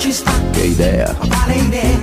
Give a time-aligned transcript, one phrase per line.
[0.00, 0.32] Ci sta?
[0.52, 1.98] che idea, Quale idea?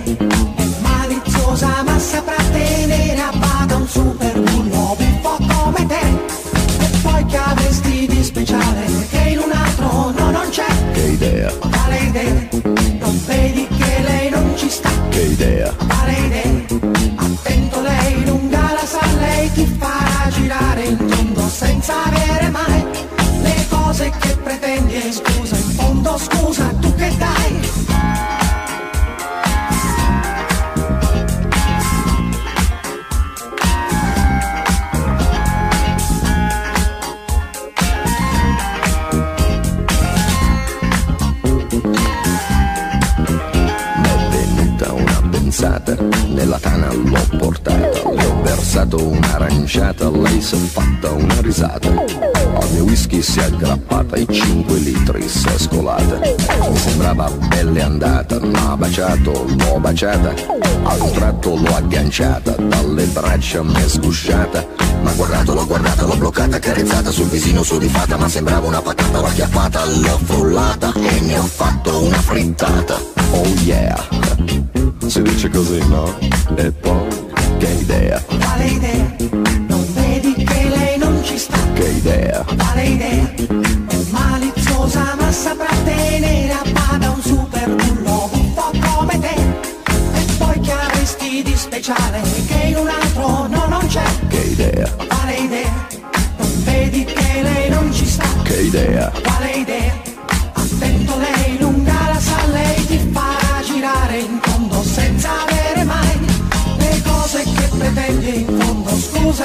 [0.55, 6.05] È maliziosa ma saprà tenere a bada un super bullo un po' come te.
[6.79, 10.65] E poi che avresti di speciale che in un altro no non c'è?
[10.93, 12.47] che idea, Quale idea?
[12.99, 14.89] Non vedi che lei non ci sta?
[15.09, 16.65] che idea, Quale idea?
[17.15, 22.85] Attento lei lunga la sa, lei ti farà girare in tondo senza avere mai
[23.41, 26.71] le cose che pretendi e scusa, in fondo scusa,
[46.77, 51.89] nella tana l'ho portata, le ho versato un'aranciata, lei si è fatta una risata.
[51.89, 56.19] Al mio whisky si è aggrappata e 5 litri si è scolata.
[56.19, 60.33] Mi sembrava belle andata, ma baciato, l'ho baciata,
[60.83, 64.65] a un tratto l'ho agganciata, dalle braccia mi è sgusciata.
[65.01, 69.27] Ma guardato, l'ho guardata, l'ho bloccata, carezzata sul visino sudifata, ma sembrava una patata, l'ho
[69.27, 72.95] acchiappata, l'ho frullata e ne ho fatto una frittata.
[73.31, 73.95] Oh yeah,
[75.07, 76.17] si dice così, no?
[76.55, 77.07] E poi,
[77.59, 79.15] che idea, Quale idea?
[79.67, 81.57] Non vedi che lei non ci sta?
[81.73, 83.33] che idea, Quale idea?
[83.35, 89.35] È maliziosa ma saprà tenere a bada un super bullo un po' come te.
[90.13, 94.03] E poi che avresti di speciale che in un altro no non c'è?
[94.27, 95.87] che idea, Quale idea?
[96.37, 98.25] Non vedi che lei non ci sta?
[98.43, 99.11] che idea?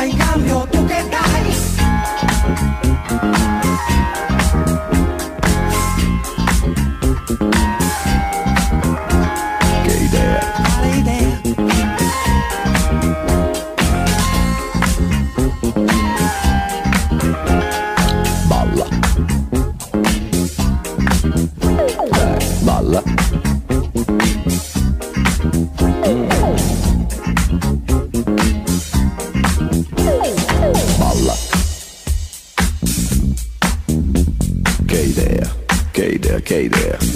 [0.01, 1.12] In cambio tu che
[36.53, 37.12] Hey there.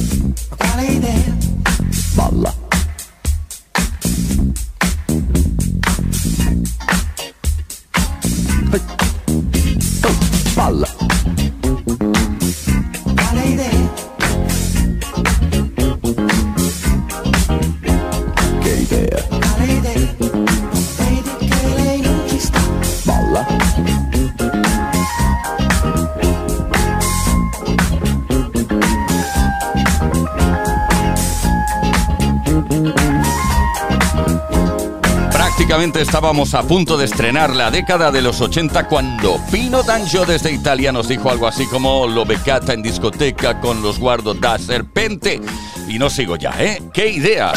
[35.97, 40.93] Estábamos a punto de estrenar la década de los 80 cuando Pino D'Angio desde Italia
[40.93, 45.41] nos dijo algo así como lo beccata en discoteca con los guardos da serpente.
[45.89, 46.83] Y no sigo ya, ¿eh?
[46.93, 47.53] ¡Qué idea!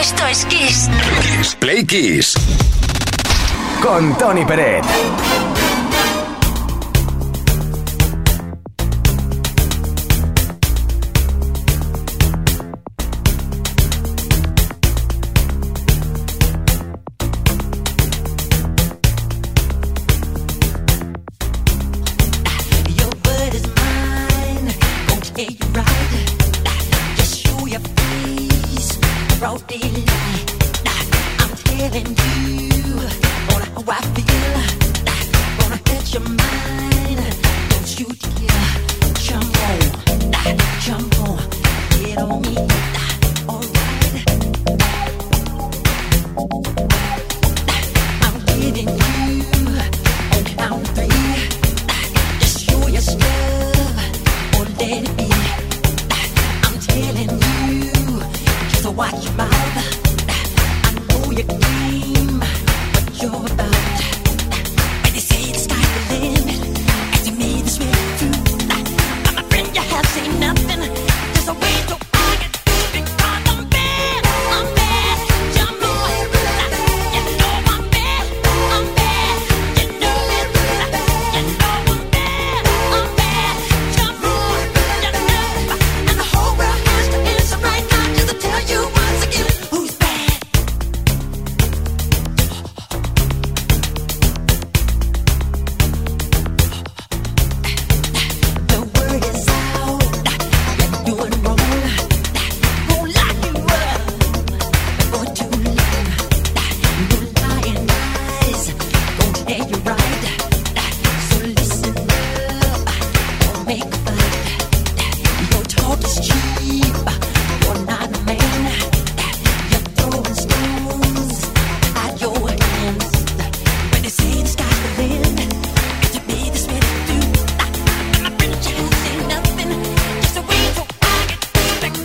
[0.00, 0.90] Esto es Kiss.
[1.22, 2.34] Kiss Play Kiss.
[3.80, 4.84] Con Tony Peret.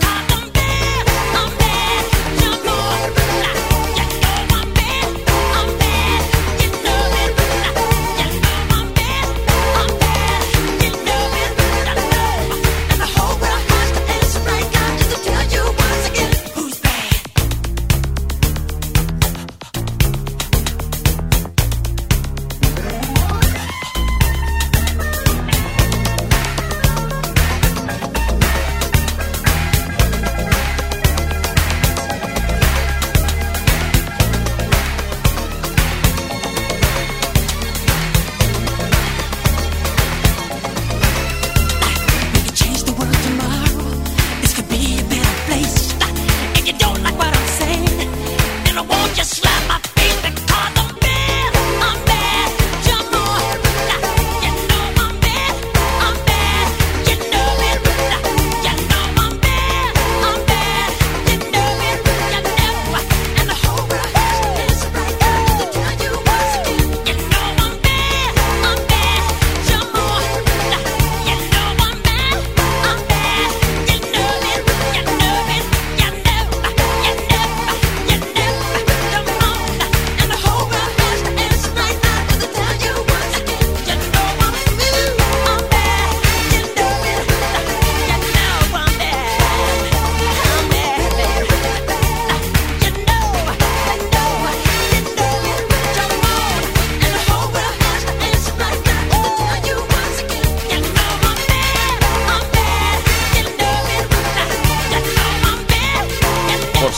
[0.02, 0.33] I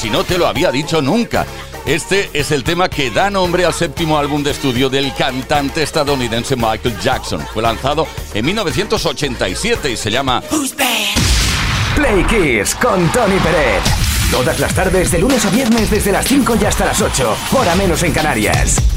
[0.10, 1.46] no te lo había dicho nunca.
[1.86, 6.56] Este es el tema que da nombre al séptimo álbum de estudio del cantante estadounidense
[6.56, 7.46] Michael Jackson.
[7.54, 10.42] Fue lanzado en 1987 y se llama
[11.96, 13.84] Play Kiss con Tony Pérez.
[14.31, 17.75] Todas las tardes, de lunes a viernes, desde las 5 y hasta las 8, hora
[17.75, 18.95] menos en Canarias.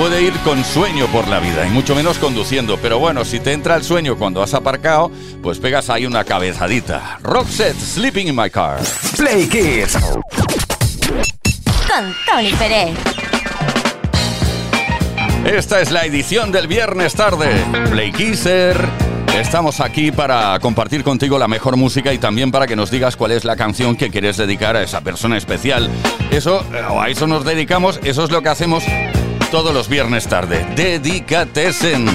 [0.00, 2.78] Puede ir con sueño por la vida, y mucho menos conduciendo.
[2.78, 5.10] Pero bueno, si te entra el sueño cuando has aparcado,
[5.42, 7.18] pues pegas ahí una cabezadita.
[7.22, 8.80] Roxette, Sleeping in My Car.
[9.18, 9.98] Play Kiss.
[11.86, 12.96] Con Tony Pérez.
[15.44, 17.50] Esta es la edición del viernes tarde.
[17.90, 18.78] Play Kisser.
[19.36, 23.32] Estamos aquí para compartir contigo la mejor música y también para que nos digas cuál
[23.32, 25.90] es la canción que quieres dedicar a esa persona especial.
[26.30, 28.82] Eso, eh, o a eso nos dedicamos, eso es lo que hacemos
[29.50, 30.64] todos los viernes tarde.
[30.76, 32.06] Dedicatesen.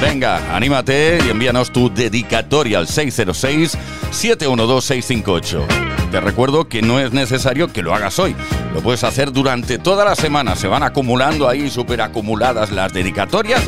[0.00, 5.66] Venga, anímate y envíanos tu dedicatoria al 606-712-658.
[6.10, 8.34] Te recuerdo que no es necesario que lo hagas hoy.
[8.72, 10.56] Lo puedes hacer durante toda la semana.
[10.56, 13.60] Se van acumulando ahí, súper acumuladas las dedicatorias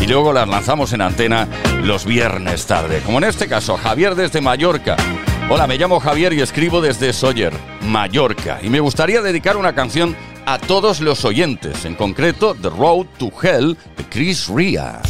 [0.00, 1.46] y luego las lanzamos en antena
[1.82, 3.02] los viernes tarde.
[3.04, 4.96] Como en este caso, Javier desde Mallorca.
[5.50, 7.52] Hola, me llamo Javier y escribo desde Sawyer,
[7.82, 8.58] Mallorca.
[8.62, 13.30] Y me gustaría dedicar una canción a todos los oyentes, en concreto The Road to
[13.42, 15.00] Hell de Chris Ria.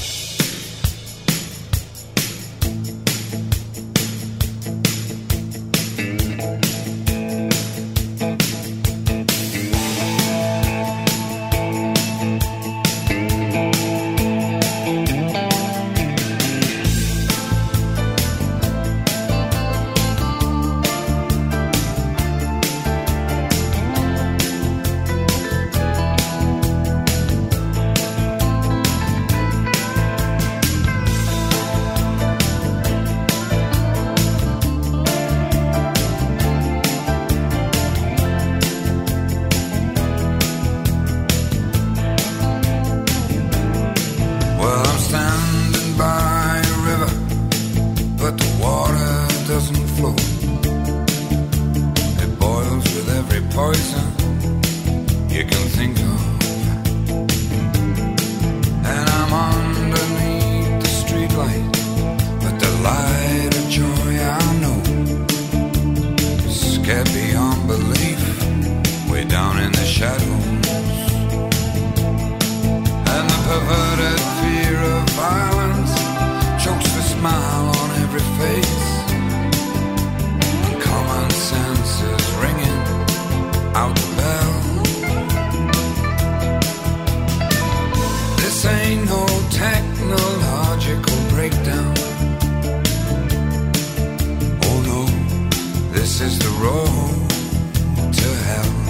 [96.04, 98.83] This is the road to hell.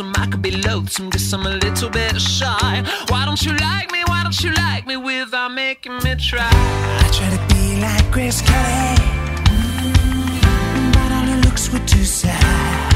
[0.00, 2.84] lonesome, I could be loathsome, guess I'm a little bit shy.
[3.08, 4.02] Why don't you like me?
[4.06, 6.50] Why don't you like me without making me try?
[6.50, 8.96] I try to be like Grace Kelly,
[9.50, 12.92] mm, but all her looks were too sad.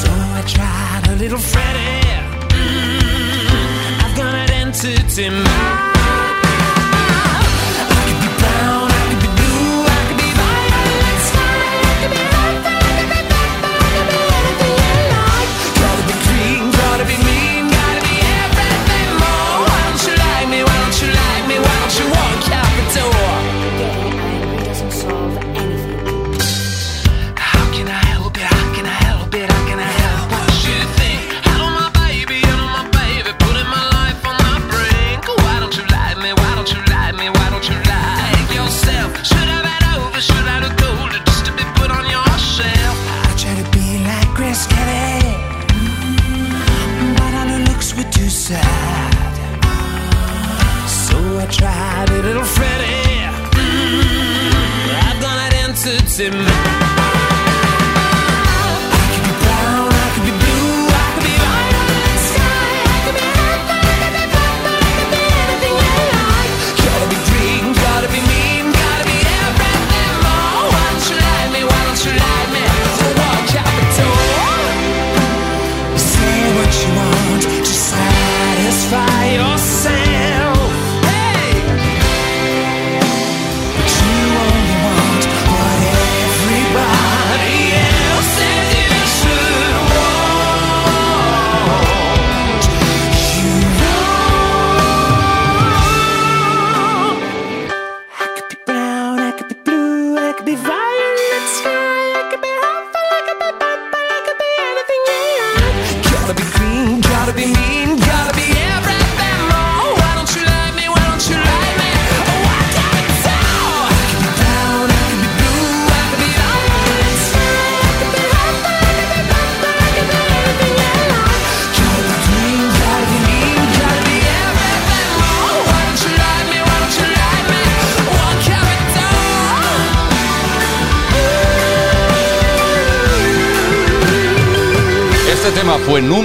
[0.00, 2.02] So I tried a little Freddy.
[2.48, 5.93] Mm, I've got an entity mind.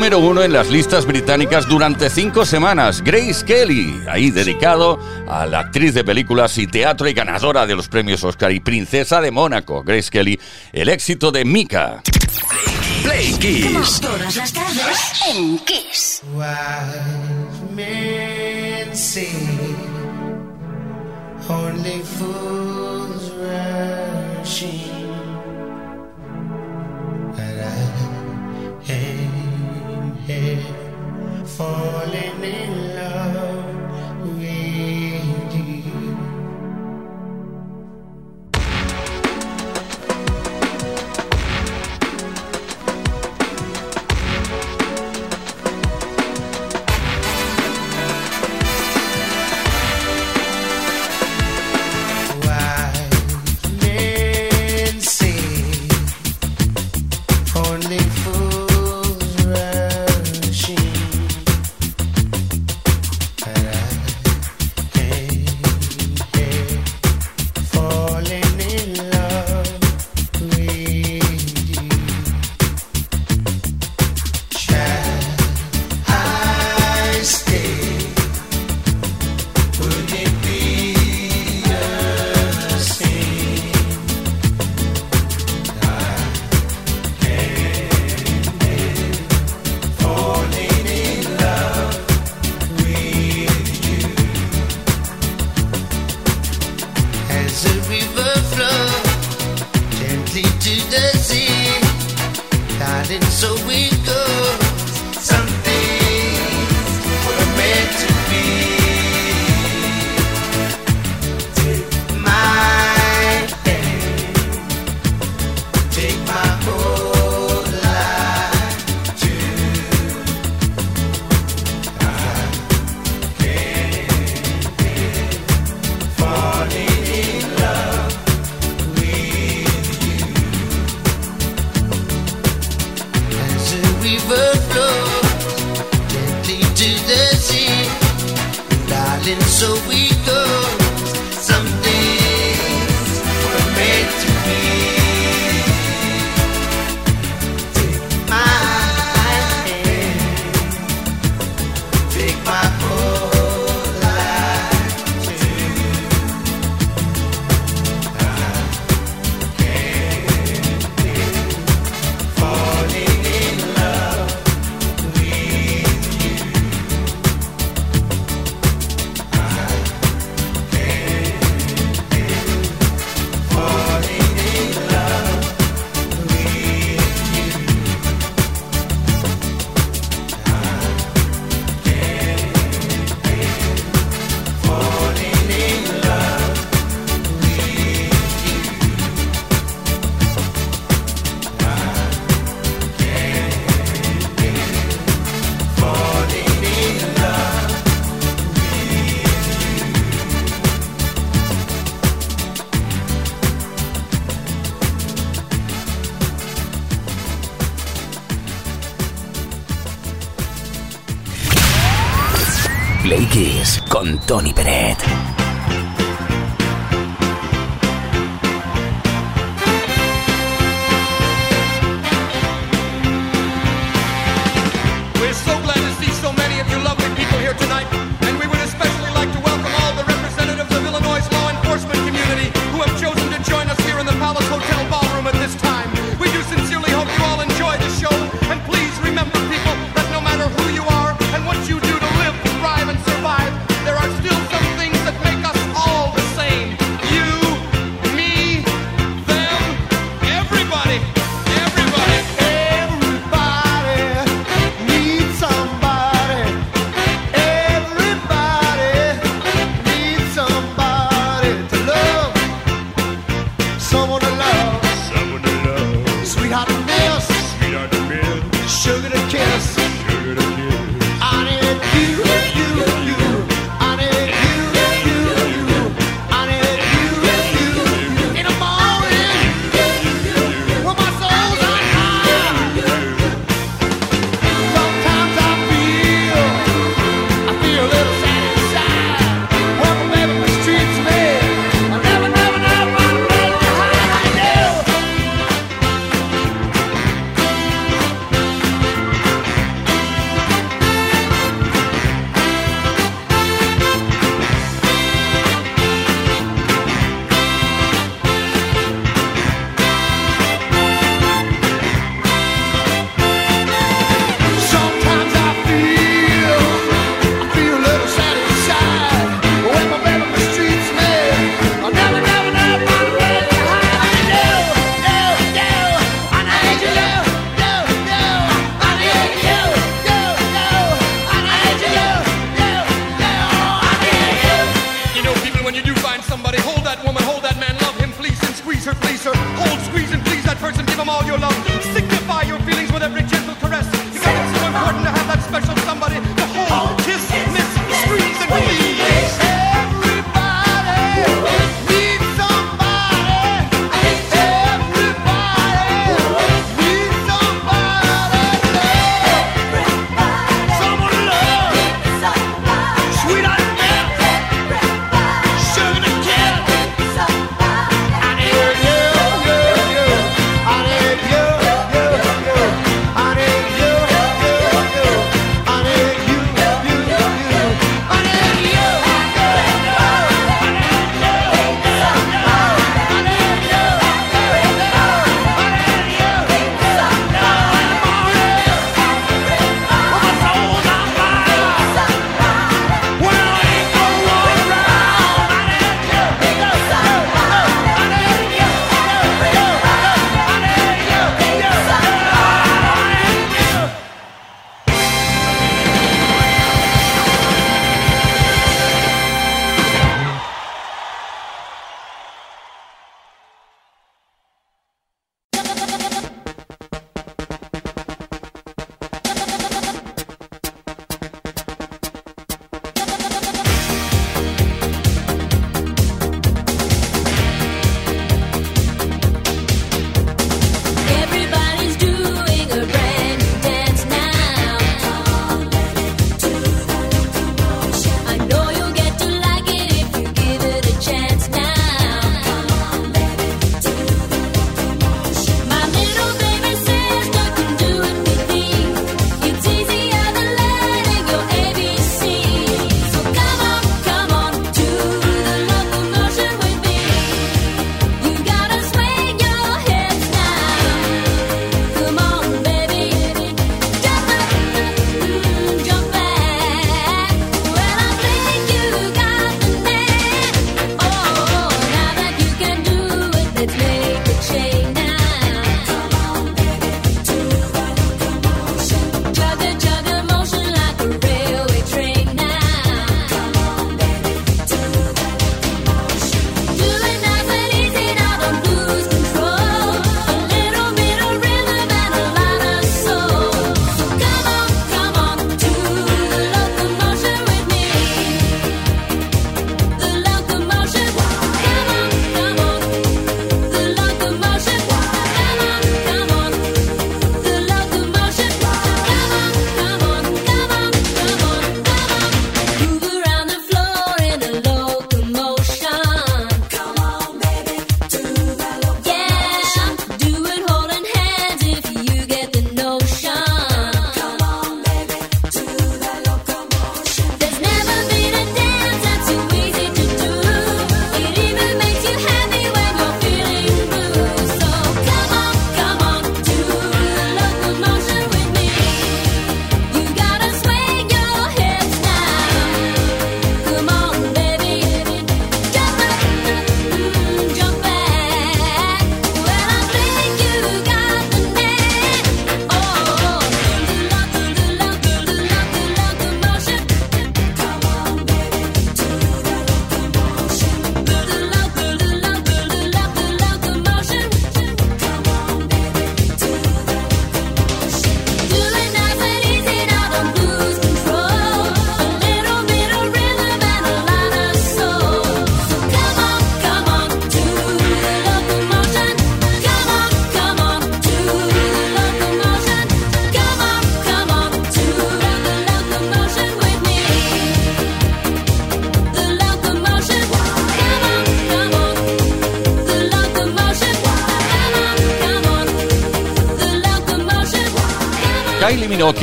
[0.10, 5.60] número uno en las listas británicas durante cinco semanas, Grace Kelly, ahí dedicado a la
[5.60, 9.84] actriz de películas y teatro y ganadora de los premios Oscar y princesa de Mónaco,
[9.84, 10.39] Grace Kelly,
[10.74, 12.02] el éxito de Mika.
[13.04, 14.02] Play Kiss.
[14.02, 16.24] Todas las en Kiss.
[31.46, 32.88] falling in love.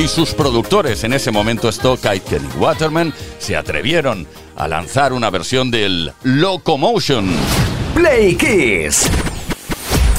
[0.07, 5.29] Y sus productores, en ese momento Stock y Kenny Waterman, se atrevieron a lanzar una
[5.29, 7.29] versión del Locomotion.
[7.93, 9.09] Play Kiss.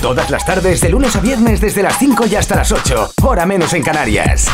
[0.02, 3.12] Todas las tardes, de lunes a viernes, desde las 5 y hasta las 8.
[3.22, 4.48] Hora menos en Canarias.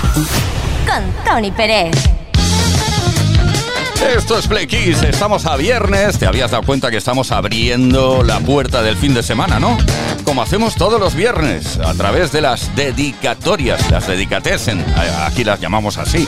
[0.86, 1.94] Con Tony Pérez.
[4.16, 8.38] Esto es Play Kiss, estamos a viernes, te habías dado cuenta que estamos abriendo la
[8.40, 9.78] puerta del fin de semana, ¿no?
[10.24, 14.82] Como hacemos todos los viernes, a través de las dedicatorias, las dedicatesen,
[15.20, 16.26] aquí las llamamos así.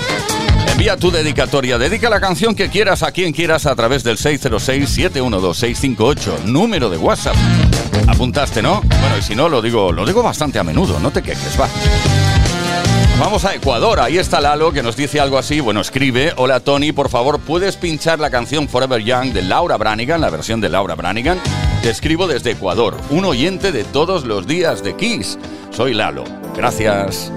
[0.70, 6.42] Envía tu dedicatoria, dedica la canción que quieras a quien quieras a través del 606-712-658,
[6.44, 7.36] número de WhatsApp.
[8.06, 8.82] Apuntaste, ¿no?
[8.82, 11.66] Bueno, y si no, lo digo, lo digo bastante a menudo, no te quejes, va.
[13.18, 16.92] Vamos a Ecuador, ahí está Lalo que nos dice algo así, bueno, escribe, hola Tony,
[16.92, 20.94] por favor, ¿puedes pinchar la canción Forever Young de Laura Branigan, la versión de Laura
[20.94, 21.40] Branigan?
[21.82, 25.38] Te escribo desde Ecuador, un oyente de todos los días de Kiss.
[25.70, 26.24] Soy Lalo,
[26.56, 27.32] gracias.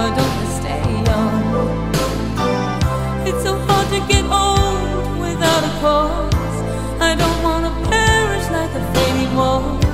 [0.00, 1.36] Don't we stay young?
[3.28, 6.56] It's so hard to get old without a cause.
[7.00, 9.84] I don't want to perish like the fading walls.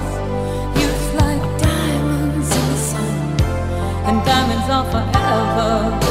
[0.80, 3.14] Youth like diamonds in the sun,
[4.06, 6.05] and diamonds are forever.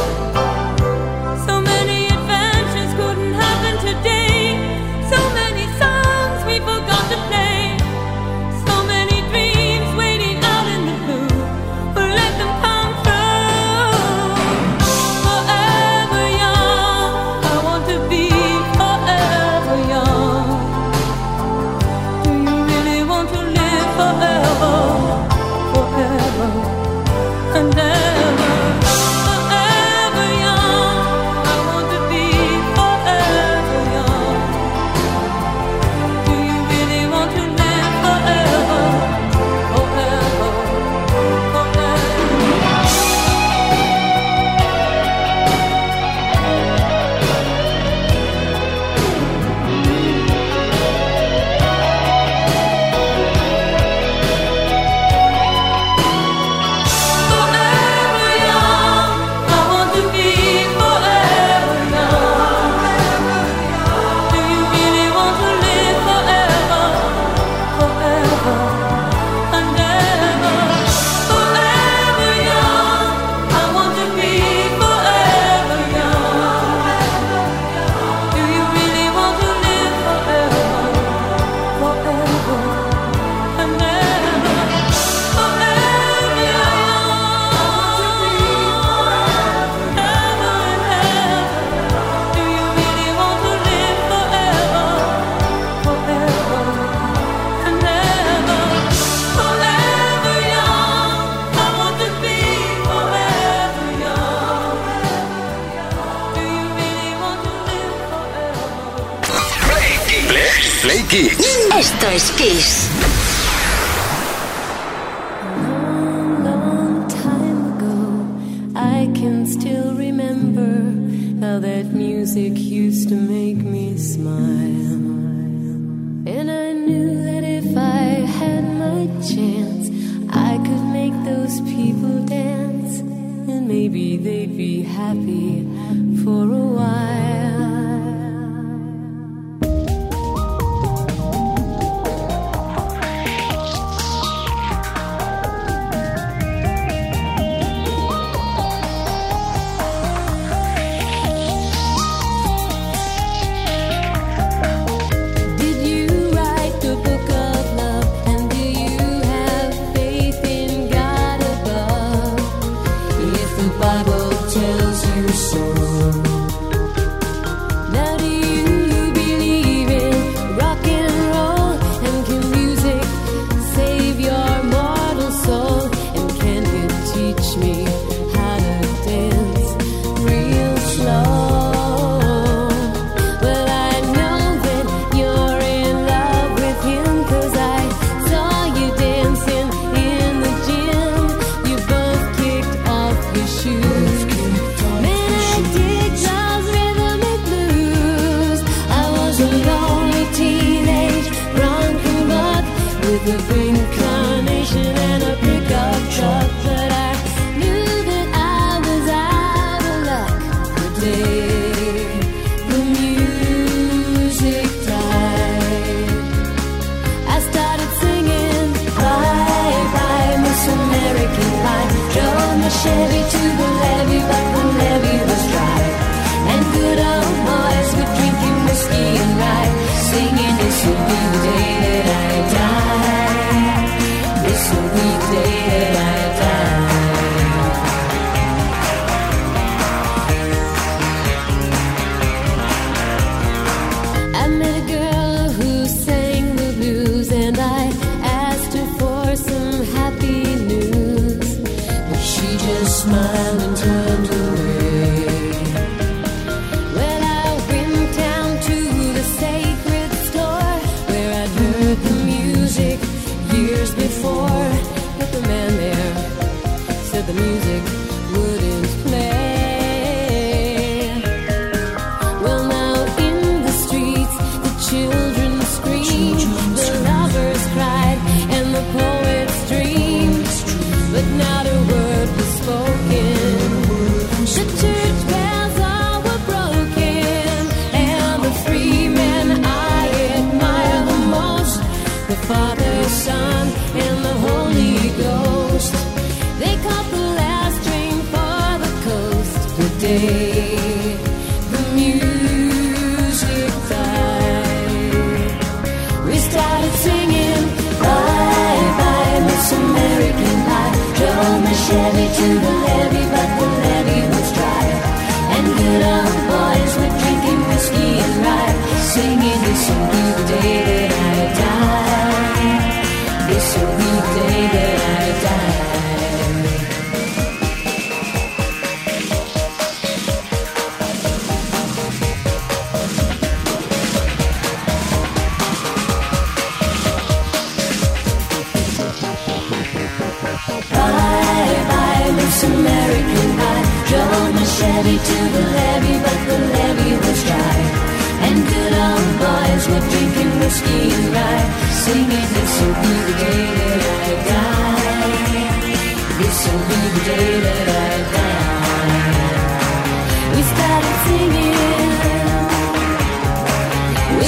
[267.35, 267.94] music.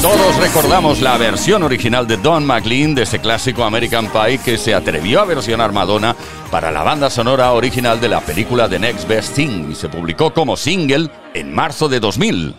[0.02, 4.74] Todos recordamos la versión original de Don McLean de ese clásico American Pie que se
[4.74, 6.16] atrevió a versionar Madonna
[6.50, 10.34] para la banda sonora original de la película The Next Best Thing y se publicó
[10.34, 12.56] como single en marzo de 2000.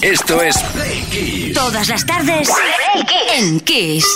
[0.00, 1.52] Esto es Play Kiss.
[1.52, 2.48] Todas las tardes
[3.36, 4.06] en Kiss.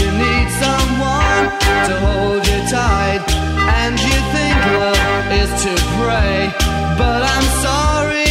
[0.00, 1.44] you need someone
[1.88, 3.22] to hold you tight,
[3.80, 6.36] and you think love is to pray,
[6.98, 8.29] but I'm sorry.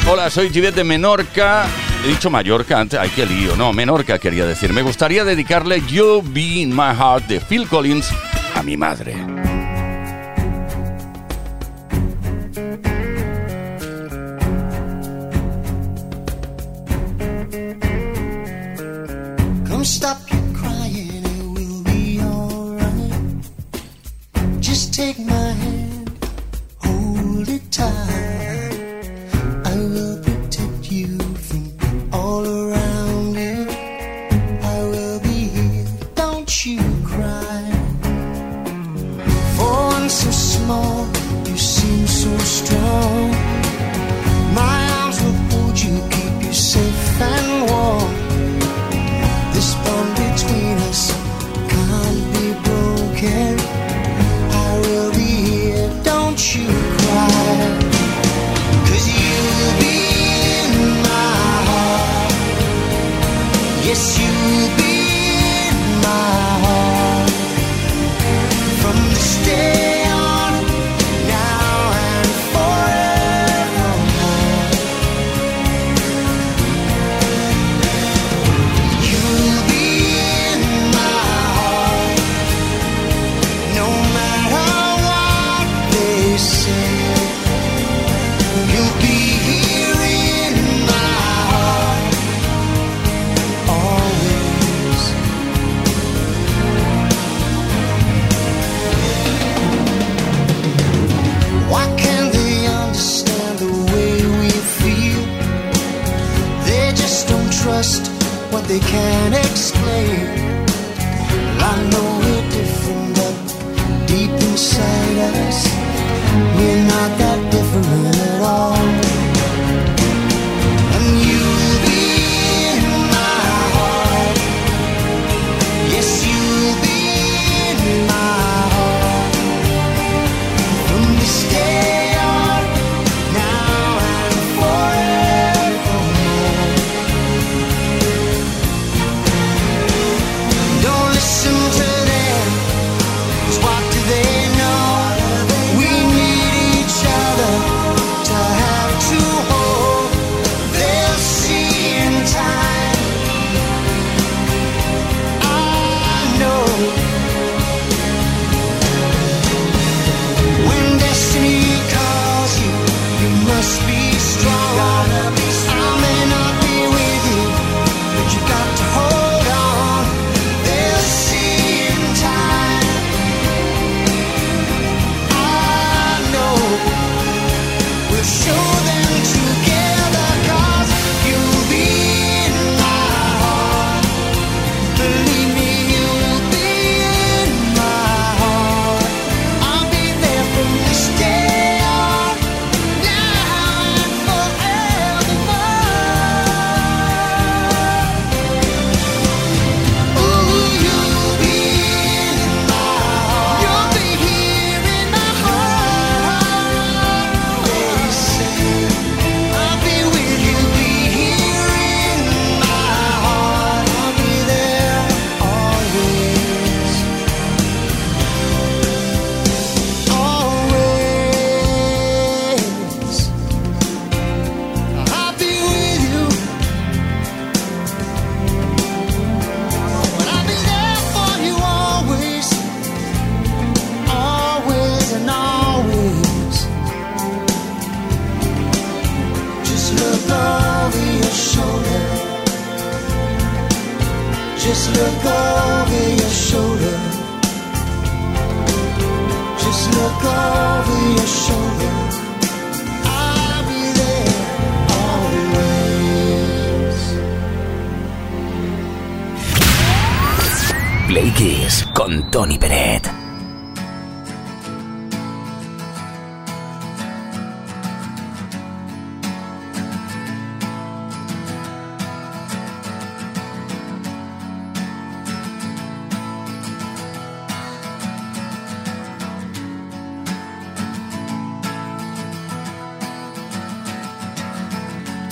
[0.08, 1.66] Hola, soy Givet de Menorca.
[2.04, 3.54] He dicho Mallorca antes, ay qué lío.
[3.56, 4.72] No, Menorca quería decir.
[4.72, 8.10] Me gustaría dedicarle You Be in My Heart de Phil Collins
[8.54, 9.14] a mi madre.
[19.68, 23.44] Come stop your crying, it will be alright.
[24.60, 26.10] Just take my hand,
[26.78, 28.29] hold it tight.
[42.20, 43.29] So strong.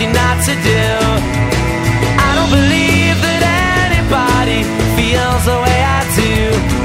[0.00, 0.84] You're not to do.
[2.26, 3.42] I don't believe that
[3.92, 4.64] anybody
[4.96, 6.36] feels the way I do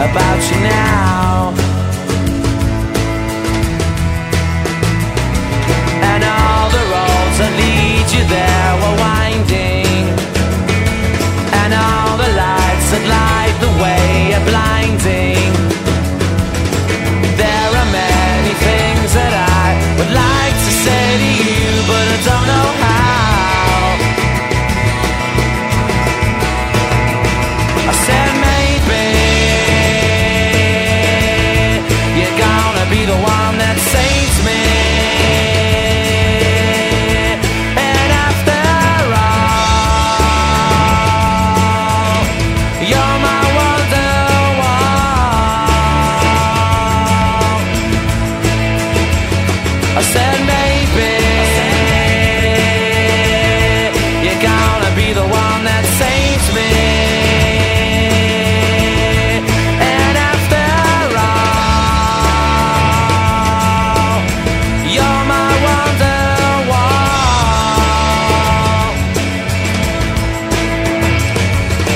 [0.08, 1.56] about you now.
[6.12, 8.65] And all the roads that lead you there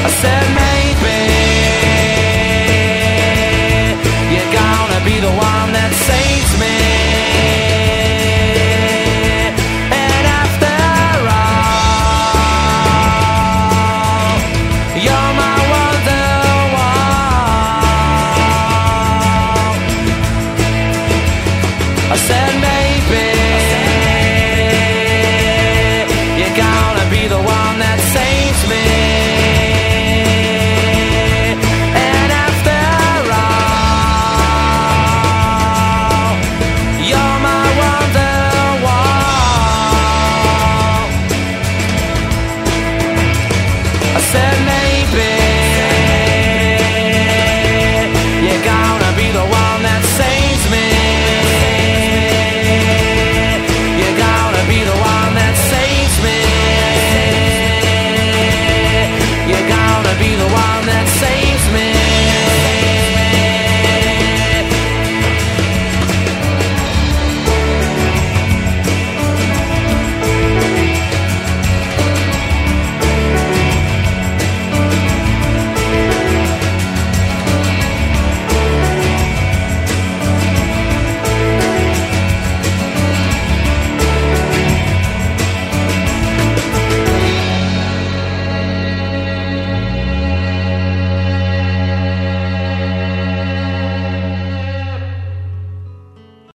[0.02, 0.69] I said,